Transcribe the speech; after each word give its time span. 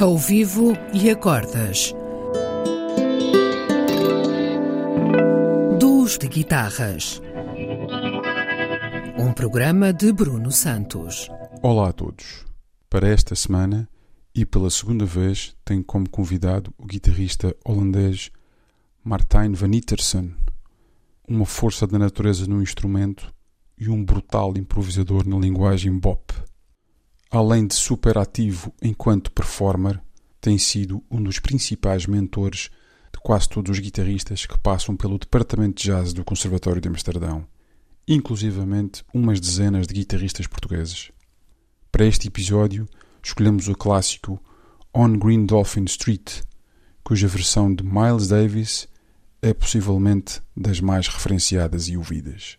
Ao 0.00 0.16
vivo 0.16 0.72
e 0.94 1.10
acordas. 1.10 1.92
Duos 5.78 6.16
de 6.16 6.26
guitarras. 6.26 7.20
Um 9.18 9.30
programa 9.34 9.92
de 9.92 10.10
Bruno 10.10 10.50
Santos. 10.50 11.28
Olá 11.62 11.90
a 11.90 11.92
todos. 11.92 12.46
Para 12.88 13.10
esta 13.10 13.34
semana 13.34 13.86
e 14.34 14.46
pela 14.46 14.70
segunda 14.70 15.04
vez 15.04 15.54
tenho 15.66 15.84
como 15.84 16.08
convidado 16.08 16.72
o 16.78 16.86
guitarrista 16.86 17.54
holandês 17.62 18.30
Martijn 19.04 19.52
van 19.52 19.74
Ittersen, 19.74 20.34
uma 21.28 21.44
força 21.44 21.86
da 21.86 21.98
natureza 21.98 22.46
no 22.46 22.62
instrumento 22.62 23.30
e 23.76 23.90
um 23.90 24.02
brutal 24.02 24.56
improvisador 24.56 25.28
na 25.28 25.36
linguagem 25.36 25.92
bop. 25.92 26.32
Além 27.32 27.64
de 27.64 27.76
super 27.76 28.18
ativo 28.18 28.74
enquanto 28.82 29.30
performer, 29.30 30.02
tem 30.40 30.58
sido 30.58 31.00
um 31.08 31.22
dos 31.22 31.38
principais 31.38 32.04
mentores 32.04 32.70
de 33.12 33.20
quase 33.22 33.48
todos 33.48 33.70
os 33.70 33.78
guitarristas 33.78 34.46
que 34.46 34.58
passam 34.58 34.96
pelo 34.96 35.16
departamento 35.16 35.80
de 35.80 35.84
jazz 35.84 36.12
do 36.12 36.24
Conservatório 36.24 36.80
de 36.80 36.88
Amsterdão, 36.88 37.46
inclusivamente 38.08 39.04
umas 39.14 39.38
dezenas 39.38 39.86
de 39.86 39.94
guitarristas 39.94 40.48
portugueses. 40.48 41.12
Para 41.92 42.04
este 42.04 42.26
episódio, 42.26 42.88
escolhemos 43.22 43.68
o 43.68 43.76
clássico 43.76 44.42
On 44.92 45.16
Green 45.16 45.46
Dolphin 45.46 45.84
Street, 45.84 46.42
cuja 47.04 47.28
versão 47.28 47.72
de 47.72 47.84
Miles 47.84 48.26
Davis 48.26 48.88
é 49.40 49.54
possivelmente 49.54 50.42
das 50.56 50.80
mais 50.80 51.06
referenciadas 51.06 51.86
e 51.86 51.96
ouvidas. 51.96 52.58